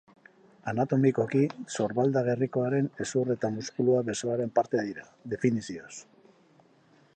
[0.69, 1.41] Anatomikoki
[1.79, 5.95] sorbalda-gerrikoaren hezur eta muskulua besoaren parte dira, definizioz.